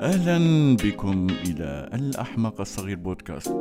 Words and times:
أهلا 0.00 0.76
بكم 0.76 1.26
إلى 1.30 1.90
الأحمق 1.94 2.60
الصغير 2.60 2.96
بودكاست. 2.96 3.52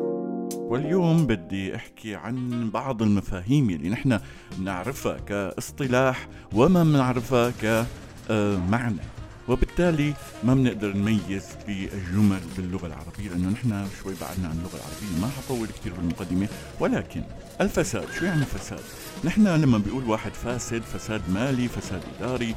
واليوم 0.53 1.27
بدي 1.27 1.75
أحكي 1.75 2.15
عن 2.15 2.69
بعض 2.73 3.01
المفاهيم 3.01 3.69
اللي 3.69 3.89
نحن 3.89 4.19
بنعرفها 4.57 5.17
كاصطلاح 5.17 6.27
وما 6.53 6.83
بنعرفها 6.83 7.51
كمعنى. 7.61 9.01
وبالتالي 9.47 10.13
ما 10.43 10.53
بنقدر 10.53 10.97
نميز 10.97 11.45
بالجمل 11.67 12.39
باللغة 12.57 12.87
العربية 12.87 13.29
لأنه 13.29 13.49
نحن 13.49 13.87
شوي 14.03 14.13
بعدنا 14.21 14.47
عن 14.47 14.57
اللغة 14.57 14.75
العربية 14.75 15.21
ما 15.21 15.27
حطول 15.27 15.67
كثير 15.67 15.93
بالمقدمة. 15.93 16.47
ولكن 16.79 17.23
الفساد 17.61 18.07
شو 18.19 18.25
يعني 18.25 18.45
فساد؟ 18.45 18.83
نحن 19.23 19.47
لما 19.47 19.77
بيقول 19.77 20.03
واحد 20.03 20.33
فاسد 20.33 20.81
فساد 20.81 21.21
مالي 21.33 21.67
فساد 21.67 22.01
إداري 22.19 22.55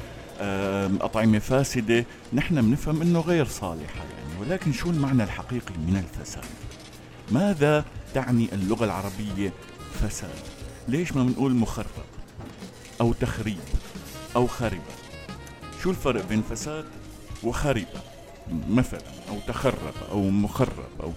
أطعمة 1.01 1.39
فاسدة. 1.39 2.05
نحن 2.33 2.61
بنفهم 2.61 3.01
أنه 3.01 3.19
غير 3.19 3.45
صالحة 3.45 3.95
يعني 3.95 4.39
ولكن 4.41 4.73
شو 4.73 4.89
المعنى 4.89 5.23
الحقيقي 5.23 5.73
من 5.87 5.97
الفساد؟ 5.97 6.45
ماذا 7.31 7.85
تعني 8.13 8.49
اللغة 8.53 8.85
العربية 8.85 9.53
فساد؟ 10.01 10.29
ليش 10.87 11.15
ما 11.15 11.23
بنقول 11.23 11.53
مخرب 11.53 11.85
أو 13.01 13.13
تخريب 13.13 13.57
أو 14.35 14.47
خربة 14.47 14.93
شو 15.83 15.89
الفرق 15.89 16.27
بين 16.29 16.41
فساد 16.49 16.85
وخربة 17.43 18.01
مثلا 18.69 19.01
أو 19.29 19.37
تخرب 19.47 19.93
أو 20.11 20.29
مخرب 20.29 20.89
أو؟ 21.03 21.11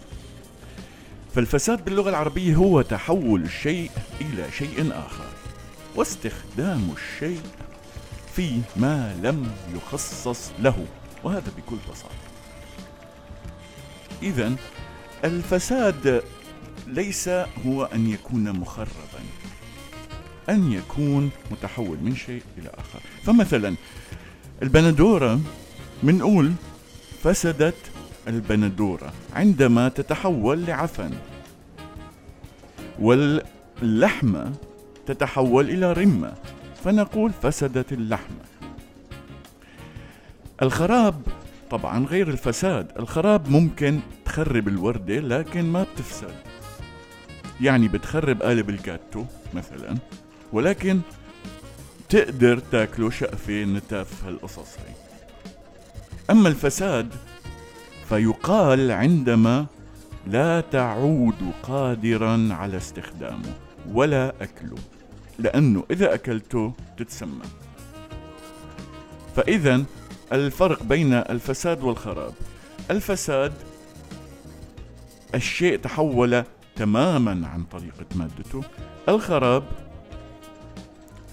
فالفساد 1.35 1.85
باللغة 1.85 2.11
العربية 2.11 2.55
هو 2.55 2.83
تحول 2.83 3.43
الشيء 3.43 3.91
إلى 4.21 4.53
شيء 4.59 4.93
آخر 4.93 5.29
واستخدام 5.97 6.91
الشيء 6.97 7.41
في 8.37 8.61
ما 8.77 9.17
لم 9.23 9.51
يخصص 9.75 10.51
له 10.59 10.87
وهذا 11.25 11.53
بكل 11.57 11.77
بساطة. 11.93 12.15
إذا 14.23 14.53
الفساد 15.25 16.23
ليس 16.87 17.29
هو 17.67 17.85
أن 17.85 18.11
يكون 18.11 18.53
مخربا 18.53 19.23
أن 20.49 20.73
يكون 20.73 21.31
متحول 21.51 21.99
من 22.03 22.17
شيء 22.17 22.43
إلى 22.59 22.69
آخر. 22.69 23.01
فمثلا 23.23 23.75
البندورة 24.63 25.41
منقول 26.03 26.53
فسدت 27.23 27.91
البندورة 28.29 29.13
عندما 29.35 29.89
تتحول 29.89 30.67
لعفن 30.67 31.11
واللحمة 32.99 34.53
تتحول 35.07 35.71
إلى 35.71 35.93
رمة. 35.93 36.35
فنقول 36.85 37.33
فسدت 37.43 37.93
اللحمة. 37.93 38.45
الخراب 40.63 41.23
طبعا 41.71 42.07
غير 42.07 42.29
الفساد 42.29 42.93
الخراب 42.99 43.51
ممكن 43.51 44.01
تخرب 44.25 44.69
الوردة 44.69 45.19
لكن 45.21 45.65
ما 45.65 45.83
بتفسد. 45.95 46.35
يعني 47.61 47.89
بتخرب 47.89 48.43
قالب 48.43 48.71
الكاتو 48.71 49.25
مثلا 49.55 49.95
ولكن 50.53 51.01
تقدر 52.09 52.59
تاكله 52.59 53.11
شقفة 53.11 53.65
نتاف 53.65 54.25
هالقصص 54.25 54.77
هي. 54.79 54.95
أما 56.31 56.49
الفساد 56.49 57.09
فيقال 58.09 58.91
عندما 58.91 59.67
لا 60.27 60.61
تعود 60.61 61.53
قادرا 61.63 62.49
على 62.51 62.77
استخدامه 62.77 63.55
ولا 63.93 64.35
أكله. 64.41 64.77
لأنه 65.39 65.85
إذا 65.91 66.15
أكلته 66.15 66.73
تتسمم 66.97 67.43
فإذا 69.37 69.85
الفرق 70.33 70.83
بين 70.83 71.13
الفساد 71.15 71.83
والخراب. 71.83 72.35
الفساد 72.91 73.53
الشيء 75.35 75.79
تحول 75.79 76.45
تماما 76.77 77.49
عن 77.49 77.65
طريقة 77.65 78.07
مادته. 78.15 78.63
الخراب 79.09 79.65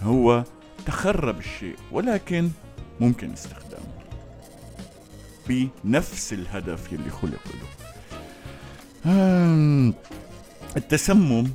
هو 0.03 0.44
تخرب 0.85 1.39
الشيء 1.39 1.75
ولكن 1.91 2.49
ممكن 2.99 3.31
استخدامه 3.31 3.83
بنفس 5.47 6.33
الهدف 6.33 6.91
يلي 6.91 7.09
خلق 7.09 7.41
له. 7.53 7.67
التسمم 10.78 11.49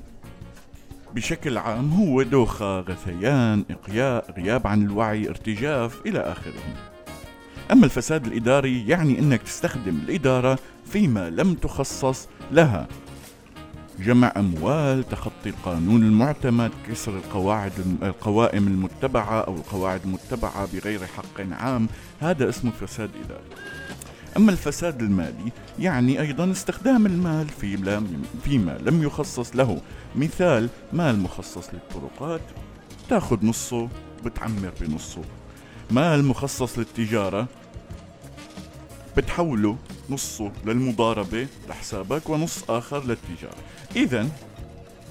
بشكل 1.19 1.59
عام 1.59 1.93
هو 1.93 2.23
دوخة 2.23 2.81
غثيان 2.81 3.65
إقياء 3.71 4.34
غياب 4.37 4.67
عن 4.67 4.83
الوعي 4.83 5.29
ارتجاف 5.29 6.06
إلى 6.06 6.21
آخره. 6.21 6.62
أما 7.73 7.84
الفساد 7.84 8.27
الإداري 8.27 8.89
يعني 8.89 9.19
أنك 9.19 9.43
تستخدم 9.43 9.99
الإدارة 10.09 10.59
فيما 10.87 11.31
لم 11.31 11.55
تخصص 11.55 12.29
لها. 12.53 12.89
جمع 13.99 14.33
أموال 14.37 15.09
تخطي 15.09 15.51
القانون 15.51 16.03
المعتمد 16.03 16.71
كسر 16.89 17.17
القواعد 17.17 17.73
القوائم 18.03 18.67
المتبعة 18.67 19.41
أو 19.41 19.55
القواعد 19.55 20.00
المتبعة 20.05 20.69
بغير 20.73 21.00
حق 21.06 21.41
عام. 21.50 21.89
هذا 22.21 22.49
اسمه 22.49 22.71
فساد 22.71 23.11
إداري. 23.25 23.62
أما 24.38 24.53
الفساد 24.53 25.03
المالي 25.03 25.53
يعني 25.78 26.21
أيضا 26.21 26.50
استخدام 26.50 27.06
المال 27.06 27.49
في 27.49 27.76
فيما 28.44 28.78
لم 28.81 29.03
يخصص 29.03 29.56
له. 29.56 29.81
مثال 30.16 30.69
مال 30.93 31.19
مخصص 31.19 31.69
للطرقات 31.72 32.41
تأخذ 33.09 33.47
نصه 33.47 33.88
بتعمر 34.25 34.72
بنصه. 34.81 35.22
مال 35.91 36.25
مخصص 36.25 36.78
للتجارة 36.78 37.49
بتحوله 39.16 39.76
نصه 40.10 40.53
للمضاربة 40.66 41.47
لحسابك 41.69 42.31
ونص 42.31 42.70
آخر 42.70 43.05
للتجارة. 43.05 43.62
إذا 43.97 44.28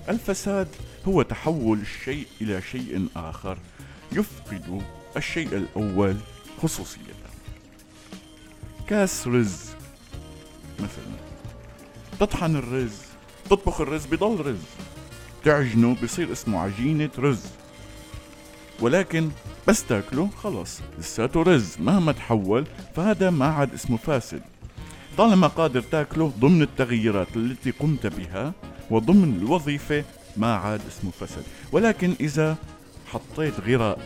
الفساد 0.10 0.68
هو 1.08 1.22
تحول 1.22 1.80
الشيء 1.80 2.28
إلى 2.42 2.62
شيء 2.62 3.08
آخر 3.16 3.58
يفقد 4.12 4.82
الشيء 5.18 5.56
الأول 5.56 6.16
خصوصيته 6.62 7.17
كاس 8.90 9.28
رز 9.28 9.70
مثلا. 10.80 11.18
تطحن 12.20 12.56
الرز 12.56 12.98
تطبخ 13.50 13.82
الرز 13.82 14.06
بضل 14.06 14.46
رز. 14.46 14.64
تعجنه 15.44 15.96
بصير 16.04 16.32
اسمه 16.32 16.60
عجينة 16.60 17.10
رز. 17.20 17.46
ولكن 18.80 19.30
بس 19.68 19.86
تاكله 19.86 20.30
خلص 20.44 20.80
لساته 21.00 21.42
رز. 21.42 21.78
مهما 21.80 22.12
تحول 22.12 22.66
فهذا 22.96 23.30
ما 23.30 23.46
عاد 23.46 23.74
اسمه 23.74 23.98
فاسد. 23.98 24.42
طالما 25.18 25.48
قادر 25.48 25.82
تاكله 25.82 26.34
ضمن 26.40 26.62
التغييرات 26.62 27.36
التي 27.36 27.72
قمت 27.72 28.08
بها 28.08 28.54
وضمن 28.90 29.38
الوظيفة 29.42 30.04
ما 30.38 30.56
عاد 30.56 30.82
اسمه 30.88 31.12
فسد. 31.12 31.44
ولكن 31.72 32.16
إذا 32.20 32.58
حطيت 33.06 33.60
غراء 33.60 34.00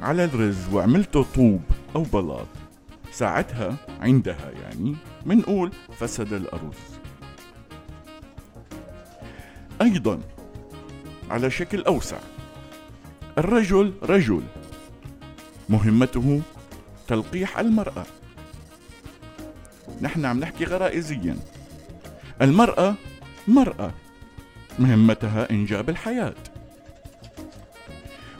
على 0.00 0.24
الرز 0.24 0.68
وعملته 0.72 1.26
طوب 1.34 1.62
أو 1.96 2.02
بلاط 2.02 2.46
ساعتها 3.16 3.76
عندها 4.00 4.50
يعني 4.62 4.96
منقول 5.26 5.72
فسد 5.98 6.32
الأرز. 6.32 6.78
أيضا 9.82 10.20
على 11.30 11.50
شكل 11.50 11.82
أوسع 11.82 12.18
الرجل 13.38 13.92
رجل 14.02 14.42
مهمته 15.68 16.40
تلقيح 17.08 17.58
المرأة. 17.58 18.06
نحن 20.00 20.24
عم 20.24 20.40
نحكي 20.40 20.64
غرائزيا. 20.64 21.36
المرأة 22.42 22.94
مرأة 23.48 23.90
مهمتها 24.78 25.50
إنجاب 25.50 25.88
الحياة. 25.88 26.34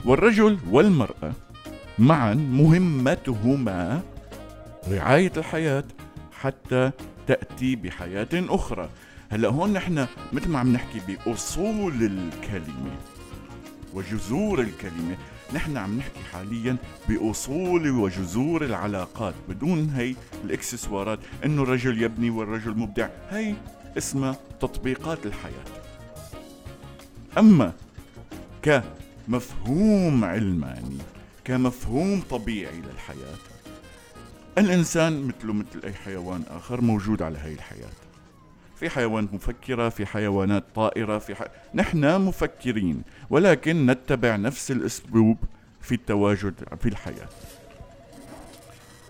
والرجل 0.05 0.59
والمرأة 0.69 1.33
معا 1.99 2.33
مهمتهما. 2.33 4.01
رعاية 4.91 5.31
الحياة 5.37 5.83
حتى 6.31 6.91
تأتي 7.27 7.75
بحياة 7.75 8.27
أخرى. 8.33 8.89
هلا 9.29 9.49
هون 9.49 9.73
نحن 9.73 10.07
مثل 10.33 10.49
ما 10.49 10.59
عم 10.59 10.73
نحكي 10.73 11.01
بأصول 11.07 11.93
الكلمة 11.93 12.91
وجذور 13.93 14.61
الكلمة 14.61 15.17
نحن 15.53 15.77
عم 15.77 15.97
نحكي 15.97 16.19
حاليا 16.33 16.77
بأصول 17.09 17.89
وجذور 17.89 18.65
العلاقات 18.65 19.33
بدون 19.49 19.89
هي 19.89 20.15
الإكسسوارات 20.43 21.19
إنه 21.45 21.63
الرجل 21.63 22.01
يبني 22.01 22.29
والرجل 22.29 22.77
مبدع 22.77 23.09
هي 23.29 23.55
اسمها 23.97 24.35
تطبيقات 24.61 25.25
الحياة. 25.25 25.65
أما 27.37 27.73
كمفهوم 28.61 30.25
علماني 30.25 30.97
كمفهوم 31.45 32.21
طبيعي 32.29 32.81
للحياة 32.81 33.37
الإنسان 34.57 35.27
مثله 35.27 35.53
مثل 35.53 35.81
أي 35.83 35.93
حيوان 35.93 36.43
آخر 36.49 36.81
موجود 36.81 37.21
على 37.21 37.37
هاي 37.37 37.53
الحياة. 37.53 37.89
في 38.79 38.89
حيوانات 38.89 39.33
مفكرة 39.33 39.89
في 39.89 40.05
حيوانات 40.05 40.63
طائرة 40.75 41.17
في 41.17 41.35
ح... 41.35 41.43
نحن 41.73 42.21
مفكرين 42.21 43.01
ولكن 43.29 43.85
نتبع 43.85 44.35
نفس 44.35 44.71
الأسلوب 44.71 45.37
في 45.81 45.95
التواجد 45.95 46.53
في 46.81 46.89
الحياة. 46.89 47.29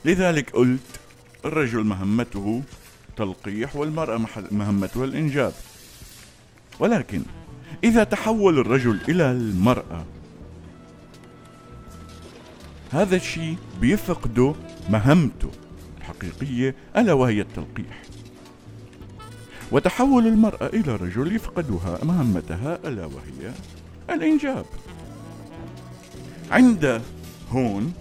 لذلك 0.06 0.50
قلت 0.50 1.00
الرجل 1.46 1.84
مهمته 1.84 2.64
تلقيح 3.18 3.76
والمرأة 3.76 4.22
مهمتها 4.52 5.06
الإنجاب. 5.06 5.54
ولكن 6.80 7.22
إذا 7.84 8.04
تحول 8.04 8.60
الرجل 8.60 9.00
إلى 9.10 9.32
المرأة 9.32 10.06
هذا 12.92 13.16
الشيء 13.16 13.58
بيفقده 13.82 14.56
مهمته 14.90 15.52
الحقيقية 15.98 16.76
ألا 16.98 17.14
وهي 17.14 17.42
التلقيح. 17.42 18.04
وتحول 19.72 20.28
المرأة 20.28 20.68
إلى 20.68 20.96
رجل 20.96 21.36
يفقدها 21.36 22.00
مهمتها 22.04 22.80
ألا 22.86 23.06
وهي 23.06 23.52
الإنجاب. 24.10 24.66
عند 26.52 27.02
هون 27.52 27.94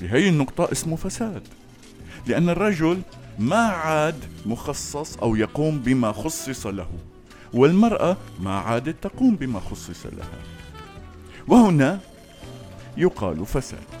بهي 0.00 0.28
النقطة 0.28 0.72
اسمه 0.72 0.96
فساد 0.96 1.42
لأن 2.26 2.48
الرجل 2.48 3.02
ما 3.38 3.66
عاد 3.66 4.24
مخصص 4.46 5.16
أو 5.16 5.36
يقوم 5.36 5.78
بما 5.78 6.12
خصص 6.12 6.66
له 6.66 6.88
والمرأة 7.54 8.16
ما 8.40 8.58
عادت 8.58 9.02
تقوم 9.02 9.36
بما 9.36 9.60
خصص 9.60 10.06
لها. 10.06 10.38
وهنا 11.48 12.00
يقال 12.96 13.46
فساد. 13.46 13.95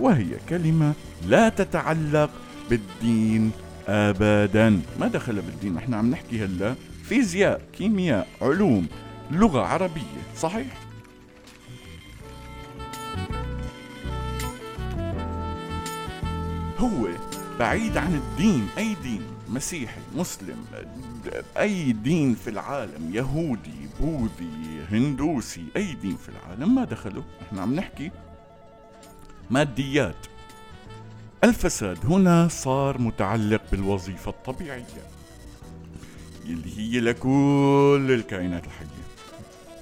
وهي 0.00 0.36
كلمة 0.48 0.92
لا 1.26 1.48
تتعلق 1.48 2.30
بالدين 2.70 3.50
ابدا. 3.88 4.80
ما 5.00 5.08
دخل 5.08 5.34
بالدين؟ 5.34 5.76
إحنا 5.76 5.96
عم 5.96 6.10
نحكي 6.10 6.44
هلا 6.44 6.74
فيزياء 7.04 7.60
كيمياء 7.72 8.26
علوم 8.42 8.86
لغة 9.30 9.60
عربية 9.60 10.20
صحيح؟ 10.36 10.80
هو 16.78 17.08
بعيد 17.58 17.96
عن 17.96 18.14
الدين 18.14 18.68
أي 18.78 18.96
دين؟ 19.02 19.22
مسيحي 19.48 20.00
مسلم 20.16 20.56
أي 21.58 21.92
دين 21.92 22.34
في 22.34 22.50
العالم؟ 22.50 23.14
يهودي 23.14 23.88
بوذي 24.00 24.80
هندوسي 24.90 25.64
أي 25.76 25.94
دين 25.94 26.16
في 26.16 26.28
العالم؟ 26.28 26.74
ما 26.74 26.84
دخله. 26.84 27.24
إحنا 27.42 27.62
عم 27.62 27.74
نحكي 27.74 28.10
ماديات. 29.50 30.26
الفساد 31.44 32.06
هنا 32.06 32.48
صار 32.48 33.00
متعلق 33.00 33.62
بالوظيفة 33.72 34.30
الطبيعية 34.30 34.84
اللي 36.44 36.78
هي 36.78 37.00
لكل 37.00 38.06
الكائنات 38.10 38.64
الحية. 38.64 38.86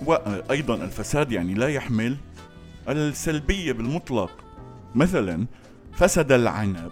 وأيضا 0.04 0.74
الفساد 0.74 1.32
يعني 1.32 1.54
لا 1.54 1.68
يحمل 1.68 2.16
السلبية 2.88 3.72
بالمطلق. 3.72 4.30
مثلا 4.94 5.46
فسد 5.92 6.32
العنب 6.32 6.90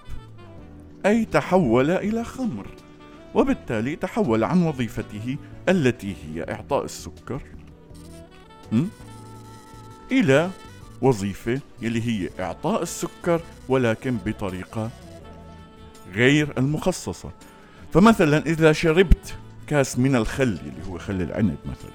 أي 1.07 1.25
تحول 1.25 1.91
إلى 1.91 2.25
خمر 2.25 2.67
وبالتالي 3.35 3.97
تحول 3.97 4.45
عن 4.45 4.63
وظيفته 4.63 5.37
التي 5.69 6.17
هي 6.25 6.43
إعطاء 6.51 6.85
السكر 6.85 7.43
إلى 10.13 10.51
وظيفة 11.03 11.61
يلي 11.83 12.03
هي 12.03 12.31
إعطاء 12.41 12.83
السكر 12.83 13.41
ولكن 13.69 14.19
بطريقة 14.27 14.91
غير 16.15 16.59
المخصصة. 16.59 17.31
فمثلا 17.93 18.47
إذا 18.47 18.73
شربت 18.73 19.35
كاس 19.67 19.99
من 19.99 20.17
الخل 20.17 20.43
اللي 20.43 20.87
هو 20.89 20.99
خل 20.99 21.23
العنب 21.23 21.57
مثلا 21.65 21.91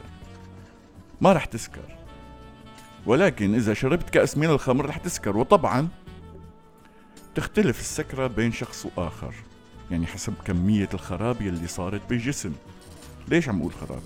ما 1.21 1.33
رح 1.33 1.45
تسكر. 1.45 1.97
ولكن 3.05 3.55
إذا 3.55 3.73
شربت 3.73 4.09
كأس 4.09 4.37
من 4.37 4.49
الخمر 4.49 4.85
رح 4.85 4.97
تسكر. 4.97 5.37
وطبعا 5.37 5.87
تختلف 7.35 7.79
السكرة 7.79 8.27
بين 8.27 8.51
شخص 8.51 8.87
وآخر. 8.95 9.33
يعني 9.91 10.07
حسب 10.07 10.33
كمية 10.45 10.89
الخراب 10.93 11.41
يلي 11.41 11.67
صارت 11.67 12.01
بالجسم. 12.09 12.53
ليش 13.27 13.49
عم 13.49 13.59
أقول 13.59 13.73
خراب؟ 13.73 14.01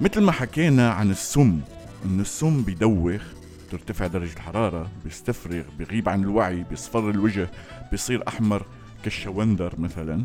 مثل 0.00 0.20
ما 0.20 0.32
حكينا 0.32 0.90
عن 0.90 1.10
السم. 1.10 1.60
إن 2.04 2.20
السم 2.20 2.62
بيدوخ 2.62 3.22
ترتفع 3.70 4.06
درجة 4.06 4.32
الحرارة 4.32 4.90
بيستفرغ 5.04 5.62
بيغيب 5.78 6.08
عن 6.08 6.22
الوعي 6.22 6.64
بيصفر 6.70 7.10
الوجه 7.10 7.50
بيصير 7.90 8.28
أحمر 8.28 8.66
كالشوندر 9.04 9.74
مثلا. 9.78 10.24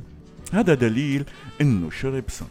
هذا 0.53 0.73
دليل 0.73 1.25
إنه 1.61 1.89
شرب 1.89 2.23
سم. 2.27 2.45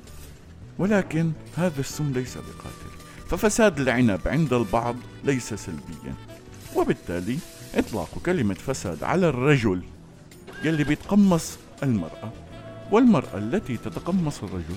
ولكن 0.78 1.32
هذا 1.56 1.80
السم 1.80 2.12
ليس 2.12 2.34
بقاتل. 2.34 2.96
ففساد 3.28 3.80
العنب 3.80 4.20
عند 4.26 4.52
البعض 4.52 4.96
ليس 5.24 5.54
سلبيا. 5.54 6.14
وبالتالي 6.76 7.38
إطلاق 7.74 8.18
كلمة 8.26 8.54
فساد 8.54 9.04
على 9.04 9.28
الرجل 9.28 9.82
يلي 10.64 10.84
بيتقمص 10.84 11.58
المرأة 11.82 12.32
والمرأة 12.90 13.38
التي 13.38 13.76
تتقمص 13.76 14.42
الرجل 14.42 14.76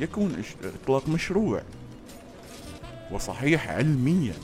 يكون 0.00 0.42
إطلاق 0.82 1.08
مشروع. 1.08 1.62
وصحيح 3.12 3.68
علميا. 3.68 4.34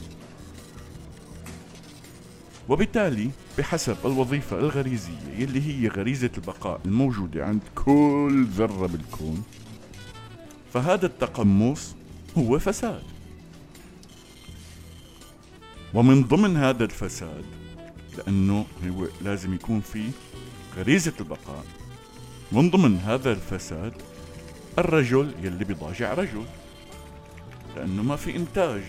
وبالتالي 2.68 3.30
بحسب 3.58 3.96
الوظيفة 4.04 4.58
الغريزية 4.58 5.28
يلي 5.38 5.62
هي 5.66 5.88
غريزة 5.88 6.30
البقاء 6.36 6.80
الموجودة 6.84 7.44
عند 7.44 7.60
كل 7.74 8.46
ذرة 8.46 8.86
بالكون 8.86 9.42
فهذا 10.74 11.06
التقمص 11.06 11.94
هو 12.38 12.58
فساد. 12.58 13.02
ومن 15.94 16.24
ضمن 16.24 16.56
هذا 16.56 16.84
الفساد 16.84 17.44
لأنه 18.18 18.66
هو 18.86 19.06
لازم 19.22 19.54
يكون 19.54 19.80
في 19.80 20.10
غريزة 20.76 21.12
البقاء 21.20 21.64
من 22.52 22.70
ضمن 22.70 22.98
هذا 22.98 23.32
الفساد 23.32 23.92
الرجل 24.78 25.34
يلي 25.42 25.64
بيضاجع 25.64 26.14
رجل. 26.14 26.44
لأنه 27.76 28.02
ما 28.02 28.16
في 28.16 28.36
إنتاج. 28.36 28.82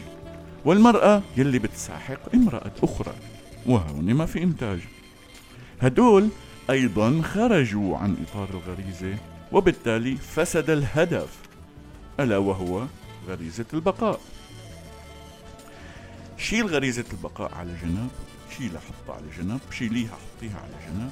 والمرأة 0.65 1.21
يلي 1.37 1.59
بتساحق 1.59 2.19
امرأة 2.35 2.71
أخرى 2.83 3.13
وهون 3.65 4.13
ما 4.13 4.25
في 4.25 4.43
إنتاج. 4.43 4.79
هدول 5.81 6.29
أيضا 6.69 7.21
خرجوا 7.21 7.97
عن 7.97 8.15
إطار 8.27 8.49
الغريزة 8.49 9.17
وبالتالي 9.51 10.15
فسد 10.15 10.69
الهدف 10.69 11.37
ألا 12.19 12.37
وهو 12.37 12.85
غريزة 13.27 13.65
البقاء. 13.73 14.19
شيل 16.37 16.67
غريزة 16.67 17.05
البقاء 17.13 17.53
على 17.53 17.75
جنب 17.83 18.09
شيلها 18.57 18.79
حطها 18.79 19.15
على 19.15 19.25
جنب 19.39 19.59
شيليها 19.71 20.11
حطيها 20.11 20.59
على 20.59 20.73
جنب. 20.87 21.11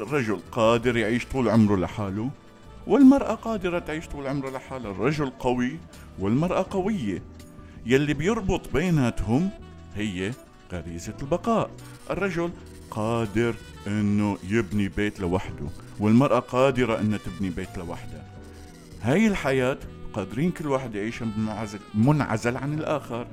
الرجل 0.00 0.40
قادر 0.52 0.96
يعيش 0.96 1.26
طول 1.26 1.48
عمره 1.48 1.76
لحاله 1.76 2.30
والمرأة 2.86 3.34
قادرة 3.34 3.78
تعيش 3.78 4.08
طول 4.08 4.26
عمرها 4.26 4.50
لحالها 4.50 4.90
الرجل 4.90 5.30
قوي 5.30 5.78
والمرأة 6.18 6.66
قوية. 6.70 7.22
يلي 7.86 8.14
بيربط 8.14 8.72
بيناتهم 8.72 9.50
هي 9.94 10.32
غريزة 10.72 11.16
البقاء. 11.22 11.70
الرجل 12.10 12.50
قادر 12.90 13.54
إنه 13.86 14.38
يبني 14.48 14.88
بيت 14.88 15.20
لوحده 15.20 15.66
والمرأة 16.00 16.38
قادرة 16.38 17.00
إنها 17.00 17.18
تبني 17.18 17.50
بيت 17.50 17.78
لوحدها. 17.78 18.24
هاي 19.02 19.26
الحياة 19.26 19.78
قادرين 20.12 20.50
كل 20.50 20.66
واحد 20.66 20.94
يعيش 20.94 21.22
منعزل, 21.22 21.80
منعزل 21.94 22.56
عن 22.56 22.74
الآخر. 22.74 23.26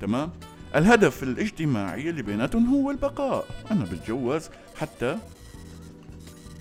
تمام؟ 0.00 0.30
الهدف 0.76 1.22
الاجتماعي 1.22 2.10
اللي 2.10 2.22
بيناتهم 2.22 2.66
هو 2.74 2.90
البقاء. 2.90 3.46
أنا 3.70 3.84
بتجوز 3.84 4.48
حتى 4.76 5.18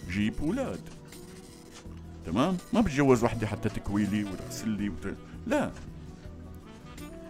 جيب 0.10 0.34
أولاد. 0.42 0.80
تمام؟ 2.26 2.58
ما 2.74 2.82
بتجوز 2.82 3.24
وحدة 3.24 3.48
حتى 3.48 3.70
تكوي 3.70 4.06
لي 4.06 4.24
وتغسل 4.24 4.70
لي 4.70 4.90
وت... 4.90 5.16
لا. 5.48 5.72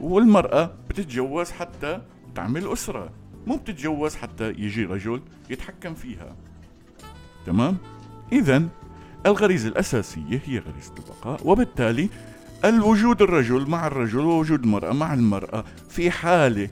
والمرأة 0.02 0.74
بتتجوز 0.90 1.52
حتى 1.52 2.02
تعمل 2.36 2.74
أسرة. 2.74 3.10
مو 3.48 3.56
بتتجوز 3.56 4.16
حتى 4.16 4.50
يجي 4.50 4.86
رجل 4.86 5.22
يتحكم 5.50 5.94
فيها. 5.94 6.36
تمام؟ 7.46 7.78
إذا 8.32 8.64
الغريزة 9.26 9.68
الأساسية 9.68 10.42
هي 10.46 10.60
غريزة 10.60 10.94
البقاء 10.98 11.48
وبالتالي 11.48 12.10
الوجود 12.66 13.22
الرجل 13.22 13.70
مع 13.70 13.88
الرجل 13.88 14.20
ووجود 14.20 14.64
المرأة 14.64 14.94
مع 14.94 15.14
المرأة 15.14 15.64
في 15.90 16.12
حالة 16.12 16.70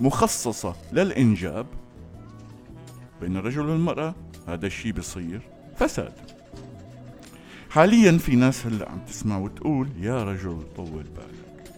مخصصة 0.00 0.76
للإنجاب 0.92 1.66
بين 3.20 3.36
الرجل 3.36 3.60
والمرأة 3.60 4.14
هذا 4.48 4.66
الشيء 4.66 4.92
بصير 4.92 5.40
فساد. 5.76 6.12
حاليا 7.72 8.18
في 8.18 8.36
ناس 8.36 8.66
هلأ 8.66 8.90
عم 8.90 8.98
تسمع 9.08 9.38
وتقول 9.38 9.88
يا 10.00 10.24
رجل 10.24 10.62
طول 10.76 11.02
بالك. 11.02 11.72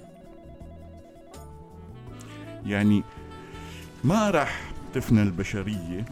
يعني 2.66 3.02
ما 4.04 4.30
راح 4.30 4.72
تفنى 4.94 5.22
البشرية؟ 5.22 6.04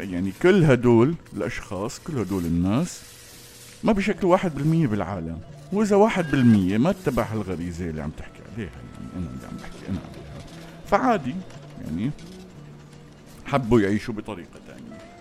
يعني 0.00 0.32
كل 0.42 0.64
هدول 0.64 1.14
الأشخاص 1.36 1.98
كل 1.98 2.18
هدول 2.18 2.44
الناس 2.44 3.02
ما 3.84 3.92
بشكلوا 3.92 4.32
واحد 4.32 4.54
بالمية 4.54 4.86
بالعالم. 4.86 5.40
وإذا 5.72 5.96
واحد 5.96 6.30
بالمية 6.30 6.78
ما 6.78 6.90
اتبع 6.90 7.22
هالغريزة 7.22 7.90
اللي 7.90 8.02
عم 8.02 8.10
تحكي 8.10 8.40
عليها 8.54 8.70
يعني 8.70 9.12
أنا 9.16 9.30
اللي 9.30 9.46
عم 9.46 9.56
بحكي 9.56 9.88
أنا 9.88 9.98
عليها 9.98 10.46
فعادي 10.86 11.34
يعني 11.84 12.10
حبوا 13.46 13.80
يعيشوا 13.80 14.14
بطريقة 14.14 14.60
تانية. 14.66 15.17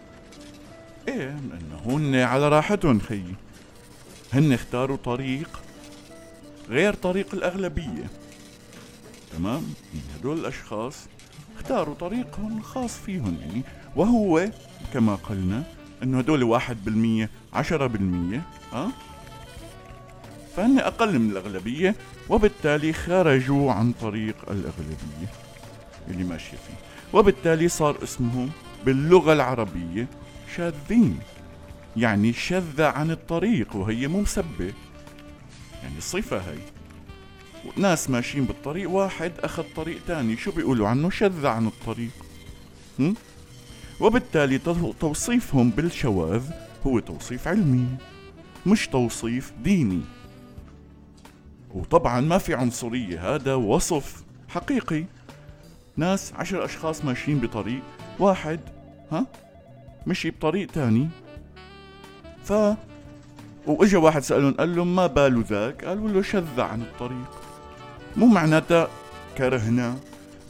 إيه 1.08 1.36
لأنه 1.50 1.82
هن 1.86 2.16
على 2.16 2.50
راحتهم 2.50 3.00
خيي 3.00 3.36
هن 4.34 4.54
اختاروا 4.54 4.98
طريق 4.98 5.50
غير 6.70 6.94
طريق 6.94 7.28
الأغلبية. 7.34 8.10
تمام؟ 9.38 9.64
هدول 10.20 10.40
الأشخاص 10.40 10.96
اختاروا 11.58 11.96
طريقهم 11.96 12.58
الخاص 12.58 12.98
فيهم 12.98 13.38
يعني 13.42 13.62
وهو 13.96 14.50
كما 14.94 15.16
قلنا 15.16 15.64
إنه 16.04 16.20
هدول 16.20 16.44
واحد 16.44 16.86
بالمية 16.86 17.30
عشرة 17.54 17.88
بالمية 17.88 18.42
آه؟ 18.74 18.88
فهن 20.56 20.80
أقل 20.80 21.20
من 21.20 21.32
الأغلبية 21.32 21.96
وبالتالي 22.30 22.94
خرجوا 22.94 23.72
عن 23.72 23.92
طريق 24.02 24.36
الأغلبية 24.44 25.28
اللي 26.08 26.24
ماشية 26.24 26.58
فيه. 26.58 26.78
وبالتالي 27.20 27.68
صار 27.68 27.98
اسمهم 28.04 28.50
باللغة 28.86 29.34
العربية 29.34 30.08
شاذين. 30.58 31.20
يعني 31.98 32.34
شذ 32.34 32.82
عن 32.82 33.12
الطريق 33.12 33.76
وهي 33.76 34.08
مو 34.08 34.22
مسبة 34.22 34.74
يعني 35.84 35.98
الصفة 35.98 36.38
هي. 36.38 36.58
ناس 37.78 38.10
ماشيين 38.10 38.46
بالطريق 38.46 38.90
واحد 38.90 39.32
أخذ 39.40 39.64
طريق 39.76 39.98
تاني. 40.08 40.38
شو 40.38 40.52
بيقولوا 40.52 40.88
عنه؟ 40.88 41.10
شذ 41.10 41.46
عن 41.46 41.68
الطريق. 41.68 42.12
هم؟ 43.00 43.16
وبالتالي 44.00 44.60
توصيفهم 45.00 45.70
بالشواذ 45.70 46.44
هو 46.88 47.00
توصيف 47.00 47.48
علمي 47.48 47.88
مش 48.66 48.88
توصيف 48.88 49.54
ديني. 49.64 50.02
وطبعا 51.74 52.22
ما 52.22 52.38
في 52.38 52.54
عنصرية 52.54 53.36
هذا 53.36 53.56
وصف 53.56 54.24
حقيقي. 54.50 55.06
ناس 55.98 56.34
عشر 56.34 56.66
أشخاص 56.66 57.06
ماشيين 57.06 57.40
بطريق 57.40 57.82
واحد 58.20 58.60
ها؟ 59.12 59.26
مشي 60.08 60.32
بطريق 60.32 60.72
تاني. 60.72 61.10
ف 62.44 62.54
وإجا 63.68 63.98
واحد 63.98 64.22
سألهم 64.22 64.54
قال 64.54 64.76
لهم 64.76 64.96
ما 64.96 65.08
باله 65.08 65.44
ذاك؟ 65.50 65.86
قالوا 65.86 66.10
له 66.10 66.22
شذ 66.22 66.62
عن 66.62 66.82
الطريق. 66.82 67.32
مو 68.18 68.26
معناتها 68.26 68.88
كرهنا 69.38 69.96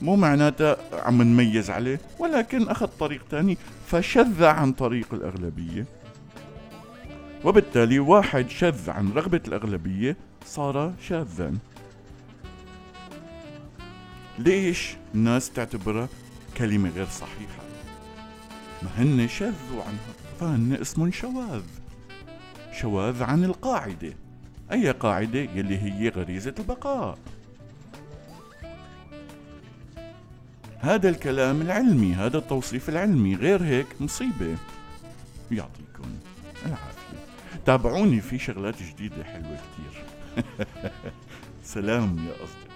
مو 0.01 0.15
معناتها 0.15 0.77
عم 0.93 1.21
نميز 1.21 1.69
عليه 1.69 1.99
ولكن 2.19 2.69
أخذ 2.69 2.87
طريق 2.99 3.21
تاني 3.29 3.57
فشذ 3.87 4.43
عن 4.43 4.71
طريق 4.71 5.13
الأغلبية. 5.13 5.85
وبالتالي 7.43 7.99
واحد 7.99 8.49
شذ 8.49 8.89
عن 8.89 9.11
رغبة 9.11 9.41
الأغلبية 9.47 10.17
صار 10.45 10.93
شاذا. 11.01 11.53
ليش 14.39 14.95
الناس 15.15 15.49
تعتبرها 15.49 16.07
كلمة 16.57 16.89
غير 16.89 17.05
صحيحة؟ 17.05 17.66
ما 18.83 18.89
هن 18.97 19.27
شذوا 19.27 19.83
عنها 19.83 20.13
فهن 20.39 20.77
اسم 20.81 21.11
شواذ. 21.11 21.63
شواذ 22.71 23.23
عن 23.23 23.43
القاعدة. 23.43 24.13
أي 24.71 24.91
قاعدة؟ 24.91 25.39
يلي 25.39 25.77
هي 25.77 26.09
غريزة 26.09 26.55
البقاء. 26.59 27.17
هذا 30.79 31.09
الكلام 31.09 31.61
العلمي 31.61 32.13
هذا 32.13 32.37
التوصيف 32.37 32.89
العلمي. 32.89 33.35
غير 33.35 33.63
هيك 33.63 33.87
مصيبة. 33.99 34.57
يعطيكم 35.51 36.09
العافية. 36.65 37.17
تابعوني 37.65 38.21
في 38.21 38.39
شغلات 38.39 38.83
جديدة 38.83 39.23
حلوة 39.23 39.57
كتير. 39.57 40.03
سلام 41.63 42.17
يا 42.17 42.33
أصدقائي 42.33 42.66